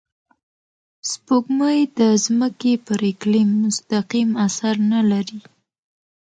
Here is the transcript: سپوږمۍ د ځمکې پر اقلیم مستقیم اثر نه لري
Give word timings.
سپوږمۍ 1.11 1.79
د 1.99 2.01
ځمکې 2.25 2.73
پر 2.85 2.99
اقلیم 3.11 3.49
مستقیم 3.63 4.29
اثر 4.45 4.75
نه 4.91 5.01
لري 5.09 5.39